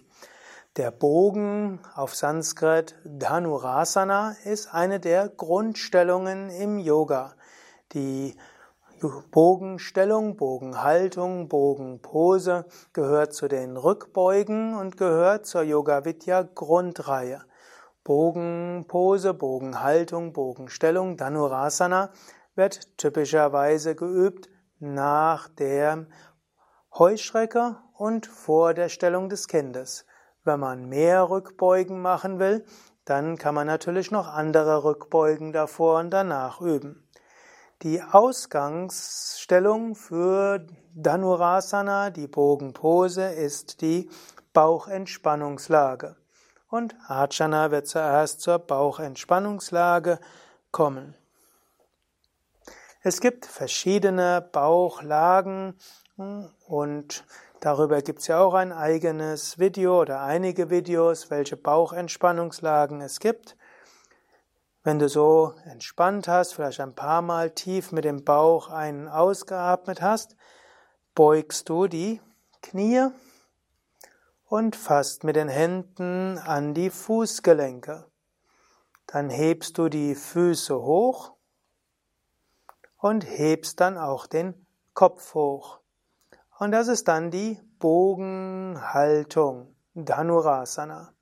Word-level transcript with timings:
Der 0.76 0.90
Bogen 0.90 1.80
auf 1.94 2.14
Sanskrit 2.14 2.96
Dhanurasana 3.06 4.36
ist 4.44 4.74
eine 4.74 5.00
der 5.00 5.30
Grundstellungen 5.30 6.50
im 6.50 6.78
Yoga. 6.78 7.32
Die 7.94 8.36
Bogenstellung, 8.98 10.36
Bogenhaltung, 10.36 11.48
Bogenpose 11.48 12.64
gehört 12.92 13.32
zu 13.32 13.48
den 13.48 13.76
Rückbeugen 13.76 14.76
und 14.76 14.96
gehört 14.96 15.46
zur 15.46 15.62
Yoga 15.62 16.04
Vidya 16.04 16.42
Grundreihe. 16.42 17.42
Bogenpose, 18.02 19.34
Bogenhaltung, 19.34 20.32
Bogenstellung, 20.32 21.16
Dhanurasana 21.16 22.10
wird 22.54 22.98
typischerweise 22.98 23.94
geübt 23.94 24.48
nach 24.80 25.48
der 25.48 26.06
Heuschrecke 26.98 27.76
und 27.94 28.26
vor 28.26 28.74
der 28.74 28.88
Stellung 28.88 29.28
des 29.28 29.46
Kindes. 29.46 30.06
Wenn 30.44 30.60
man 30.60 30.88
mehr 30.88 31.30
Rückbeugen 31.30 32.00
machen 32.00 32.38
will, 32.38 32.64
dann 33.04 33.38
kann 33.38 33.54
man 33.54 33.66
natürlich 33.66 34.10
noch 34.10 34.26
andere 34.28 34.84
Rückbeugen 34.84 35.52
davor 35.52 36.00
und 36.00 36.10
danach 36.10 36.60
üben. 36.60 37.08
Die 37.82 38.02
Ausgangsstellung 38.02 39.94
für 39.94 40.66
Dhanurasana, 40.96 42.10
die 42.10 42.26
Bogenpose, 42.26 43.22
ist 43.22 43.82
die 43.82 44.10
Bauchentspannungslage. 44.52 46.16
Und 46.68 46.96
Ajana 47.06 47.70
wird 47.70 47.86
zuerst 47.86 48.40
zur 48.40 48.58
Bauchentspannungslage 48.58 50.18
kommen. 50.72 51.14
Es 53.02 53.20
gibt 53.20 53.46
verschiedene 53.46 54.42
Bauchlagen 54.50 55.78
und 56.66 57.24
darüber 57.60 58.02
gibt 58.02 58.22
es 58.22 58.26
ja 58.26 58.40
auch 58.40 58.54
ein 58.54 58.72
eigenes 58.72 59.60
Video 59.60 60.00
oder 60.00 60.22
einige 60.22 60.68
Videos, 60.68 61.30
welche 61.30 61.56
Bauchentspannungslagen 61.56 63.02
es 63.02 63.20
gibt. 63.20 63.56
Wenn 64.88 64.98
du 64.98 65.10
so 65.10 65.52
entspannt 65.66 66.28
hast, 66.28 66.54
vielleicht 66.54 66.80
ein 66.80 66.94
paar 66.94 67.20
Mal 67.20 67.50
tief 67.50 67.92
mit 67.92 68.06
dem 68.06 68.24
Bauch 68.24 68.70
einen 68.70 69.06
ausgeatmet 69.06 70.00
hast, 70.00 70.34
beugst 71.14 71.68
du 71.68 71.88
die 71.88 72.22
Knie 72.62 73.08
und 74.46 74.76
fasst 74.76 75.24
mit 75.24 75.36
den 75.36 75.50
Händen 75.50 76.38
an 76.38 76.72
die 76.72 76.88
Fußgelenke. 76.88 78.06
Dann 79.06 79.28
hebst 79.28 79.76
du 79.76 79.90
die 79.90 80.14
Füße 80.14 80.80
hoch 80.80 81.34
und 82.96 83.24
hebst 83.24 83.80
dann 83.80 83.98
auch 83.98 84.26
den 84.26 84.66
Kopf 84.94 85.34
hoch. 85.34 85.80
Und 86.58 86.72
das 86.72 86.88
ist 86.88 87.08
dann 87.08 87.30
die 87.30 87.60
Bogenhaltung, 87.78 89.76
Dhanurasana. 89.92 91.12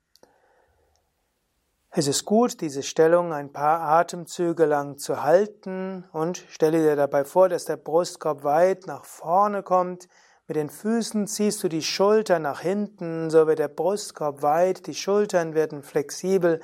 Es 1.99 2.05
ist 2.05 2.25
gut, 2.25 2.61
diese 2.61 2.83
Stellung 2.83 3.33
ein 3.33 3.51
paar 3.51 3.79
Atemzüge 3.79 4.65
lang 4.65 4.99
zu 4.99 5.23
halten 5.23 6.03
und 6.13 6.37
stelle 6.47 6.77
dir 6.77 6.95
dabei 6.95 7.25
vor, 7.25 7.49
dass 7.49 7.65
der 7.65 7.77
Brustkorb 7.77 8.43
weit 8.43 8.85
nach 8.85 9.03
vorne 9.03 9.63
kommt. 9.63 10.07
Mit 10.47 10.57
den 10.57 10.69
Füßen 10.69 11.25
ziehst 11.25 11.63
du 11.63 11.69
die 11.69 11.81
Schultern 11.81 12.43
nach 12.43 12.59
hinten, 12.59 13.31
so 13.31 13.47
wird 13.47 13.57
der 13.57 13.67
Brustkorb 13.67 14.43
weit, 14.43 14.85
die 14.85 14.93
Schultern 14.93 15.55
werden 15.55 15.81
flexibel. 15.81 16.59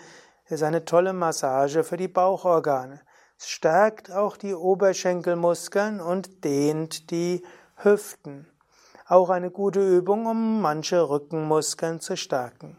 Es 0.46 0.52
ist 0.52 0.64
eine 0.64 0.86
tolle 0.86 1.14
Massage 1.14 1.84
für 1.84 1.98
die 1.98 2.08
Bauchorgane. 2.08 3.02
Es 3.40 3.50
stärkt 3.50 4.12
auch 4.12 4.38
die 4.38 4.54
Oberschenkelmuskeln 4.54 6.00
und 6.00 6.44
dehnt 6.44 7.10
die 7.10 7.42
Hüften. 7.78 8.48
Auch 9.08 9.32
eine 9.32 9.50
gute 9.50 9.82
Übung, 9.82 10.28
um 10.28 10.62
manche 10.62 11.10
Rückenmuskeln 11.10 12.02
zu 12.02 12.16
stärken. 12.18 12.78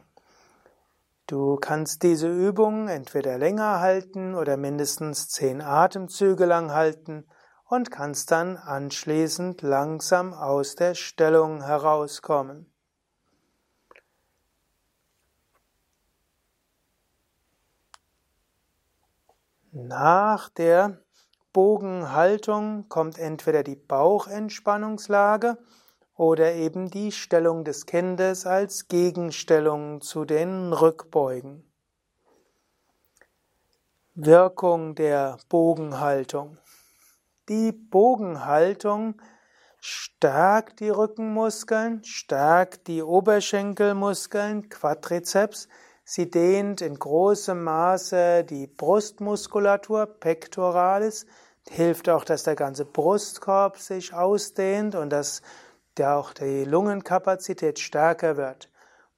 Du 1.26 1.56
kannst 1.56 2.02
diese 2.02 2.28
Übung 2.28 2.88
entweder 2.88 3.38
länger 3.38 3.80
halten 3.80 4.34
oder 4.34 4.58
mindestens 4.58 5.28
zehn 5.28 5.62
Atemzüge 5.62 6.44
lang 6.44 6.70
halten 6.70 7.26
und 7.64 7.90
kannst 7.90 8.30
dann 8.30 8.58
anschließend 8.58 9.62
langsam 9.62 10.34
aus 10.34 10.74
der 10.74 10.94
Stellung 10.94 11.62
herauskommen. 11.62 12.70
Nach 19.72 20.50
der 20.50 21.00
Bogenhaltung 21.54 22.88
kommt 22.90 23.18
entweder 23.18 23.62
die 23.62 23.76
Bauchentspannungslage 23.76 25.56
oder 26.16 26.54
eben 26.54 26.90
die 26.90 27.12
Stellung 27.12 27.64
des 27.64 27.86
Kindes 27.86 28.46
als 28.46 28.88
Gegenstellung 28.88 30.00
zu 30.00 30.24
den 30.24 30.72
Rückbeugen. 30.72 31.64
Wirkung 34.14 34.94
der 34.94 35.38
Bogenhaltung. 35.48 36.58
Die 37.48 37.72
Bogenhaltung 37.72 39.20
stärkt 39.80 40.80
die 40.80 40.88
Rückenmuskeln, 40.88 42.02
stärkt 42.04 42.86
die 42.86 43.02
Oberschenkelmuskeln, 43.02 44.68
Quadrizeps, 44.68 45.68
sie 46.04 46.30
dehnt 46.30 46.80
in 46.80 46.98
großem 46.98 47.62
Maße 47.62 48.44
die 48.44 48.68
Brustmuskulatur, 48.68 50.06
Pectoralis, 50.06 51.26
hilft 51.68 52.08
auch, 52.08 52.24
dass 52.24 52.44
der 52.44 52.54
ganze 52.54 52.84
Brustkorb 52.84 53.78
sich 53.78 54.14
ausdehnt 54.14 54.94
und 54.94 55.10
das 55.10 55.42
der 55.96 56.16
auch 56.16 56.32
die 56.32 56.64
Lungenkapazität 56.64 57.78
stärker 57.78 58.36
wird. 58.36 58.70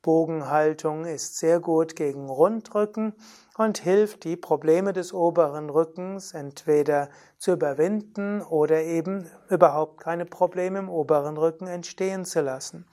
Bogenhaltung 0.03 1.05
ist 1.05 1.37
sehr 1.39 1.59
gut 1.59 1.97
gegen 1.97 2.29
Rundrücken 2.29 3.13
und 3.59 3.79
hilft, 3.79 4.23
die 4.23 4.37
Probleme 4.37 4.93
des 4.93 5.13
oberen 5.13 5.69
Rückens 5.69 6.33
entweder 6.33 7.09
zu 7.39 7.53
überwinden 7.53 8.41
oder 8.41 8.83
eben 8.83 9.29
überhaupt 9.49 10.01
keine 10.01 10.25
Probleme 10.25 10.79
im 10.79 10.89
oberen 10.89 11.37
Rücken 11.37 11.67
entstehen 11.67 12.25
zu 12.25 12.41
lassen. 12.41 12.87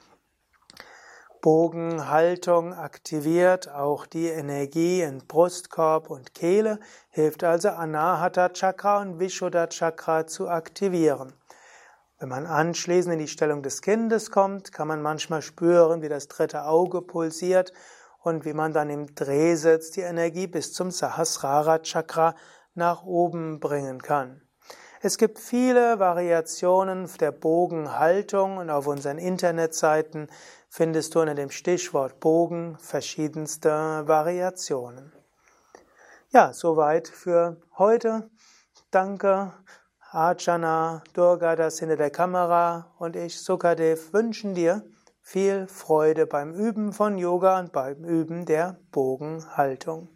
Bogenhaltung 1.43 2.73
aktiviert 2.73 3.69
auch 3.69 4.05
die 4.05 4.29
Energie 4.29 5.01
in 5.01 5.19
Brustkorb 5.27 6.09
und 6.09 6.33
Kehle, 6.33 6.79
hilft 7.09 7.43
also 7.43 7.67
Anahata 7.67 8.47
Chakra 8.47 9.01
und 9.01 9.19
Vishuddha 9.19 9.67
Chakra 9.67 10.25
zu 10.25 10.47
aktivieren. 10.47 11.33
Wenn 12.23 12.29
man 12.29 12.45
anschließend 12.45 13.11
in 13.11 13.19
die 13.19 13.27
Stellung 13.27 13.63
des 13.63 13.81
Kindes 13.81 14.31
kommt, 14.31 14.71
kann 14.71 14.87
man 14.87 15.01
manchmal 15.01 15.41
spüren, 15.41 16.01
wie 16.01 16.07
das 16.07 16.29
dritte 16.29 16.63
Auge 16.63 17.01
pulsiert 17.01 17.73
und 18.21 18.45
wie 18.45 18.53
man 18.53 18.71
dann 18.71 18.89
im 18.89 19.13
Drehsitz 19.13 19.91
die 19.91 20.03
Energie 20.03 20.47
bis 20.47 20.71
zum 20.71 20.89
Sahasrara 20.89 21.79
Chakra 21.79 22.33
nach 22.75 23.03
oben 23.03 23.59
bringen 23.59 24.01
kann. 24.01 24.41
Es 25.01 25.17
gibt 25.17 25.37
viele 25.37 25.99
Variationen 25.99 27.09
der 27.19 27.33
Bogenhaltung 27.33 28.55
und 28.55 28.69
auf 28.69 28.87
unseren 28.87 29.17
Internetseiten 29.17 30.29
findest 30.69 31.15
du 31.15 31.19
unter 31.19 31.35
dem 31.35 31.49
Stichwort 31.49 32.21
Bogen 32.21 32.77
verschiedenste 32.79 34.03
Variationen. 34.07 35.11
Ja, 36.29 36.53
soweit 36.53 37.09
für 37.09 37.57
heute. 37.77 38.29
Danke 38.91 39.51
Archana, 40.13 41.03
Durga, 41.13 41.55
das 41.55 41.79
hinter 41.79 41.95
der 41.95 42.11
Kamera 42.11 42.93
und 42.99 43.15
ich, 43.15 43.41
Sukadev, 43.41 44.13
wünschen 44.13 44.53
dir 44.53 44.83
viel 45.21 45.65
Freude 45.65 46.27
beim 46.27 46.53
Üben 46.53 46.93
von 46.93 47.17
Yoga 47.17 47.59
und 47.59 47.71
beim 47.71 48.03
Üben 48.03 48.45
der 48.45 48.77
Bogenhaltung. 48.91 50.12